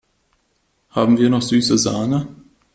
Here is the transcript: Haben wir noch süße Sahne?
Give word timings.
Haben 0.89 1.19
wir 1.19 1.29
noch 1.29 1.43
süße 1.43 1.77
Sahne? 1.77 2.27